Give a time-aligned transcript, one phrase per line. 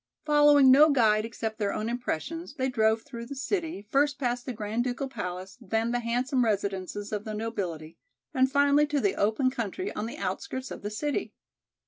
[0.25, 4.51] Following no guide except their own impressions they drove through the city, first past the
[4.51, 7.99] Grand Ducal Palace then the handsome residences of the nobility
[8.33, 11.35] and finally to the open country on the outskirts of the city.